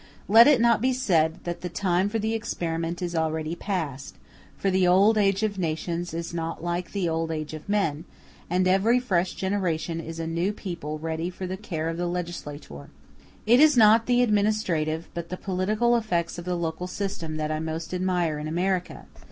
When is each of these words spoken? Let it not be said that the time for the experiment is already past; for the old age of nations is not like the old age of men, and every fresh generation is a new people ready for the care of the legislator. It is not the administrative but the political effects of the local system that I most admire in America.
Let 0.27 0.47
it 0.47 0.59
not 0.59 0.81
be 0.81 0.93
said 0.93 1.43
that 1.43 1.61
the 1.61 1.69
time 1.69 2.09
for 2.09 2.17
the 2.17 2.33
experiment 2.33 3.03
is 3.03 3.13
already 3.15 3.53
past; 3.55 4.15
for 4.57 4.71
the 4.71 4.87
old 4.87 5.15
age 5.15 5.43
of 5.43 5.59
nations 5.59 6.11
is 6.11 6.33
not 6.33 6.63
like 6.63 6.91
the 6.91 7.07
old 7.07 7.29
age 7.29 7.53
of 7.53 7.69
men, 7.69 8.05
and 8.49 8.67
every 8.67 8.99
fresh 8.99 9.33
generation 9.35 9.99
is 9.99 10.19
a 10.19 10.25
new 10.25 10.53
people 10.53 10.97
ready 10.97 11.29
for 11.29 11.45
the 11.45 11.55
care 11.55 11.87
of 11.87 11.97
the 11.97 12.07
legislator. 12.07 12.89
It 13.45 13.59
is 13.59 13.77
not 13.77 14.07
the 14.07 14.23
administrative 14.23 15.07
but 15.13 15.29
the 15.29 15.37
political 15.37 15.95
effects 15.95 16.39
of 16.39 16.45
the 16.45 16.55
local 16.57 16.87
system 16.87 17.37
that 17.37 17.51
I 17.51 17.59
most 17.59 17.93
admire 17.93 18.39
in 18.39 18.47
America. 18.47 19.05